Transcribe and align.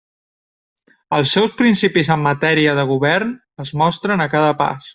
Els 1.17 1.33
seus 1.37 1.53
principis 1.59 2.09
en 2.15 2.23
matèria 2.29 2.73
de 2.81 2.87
govern 2.93 3.37
es 3.67 3.75
mostren 3.83 4.27
a 4.27 4.29
cada 4.35 4.57
pas. 4.65 4.89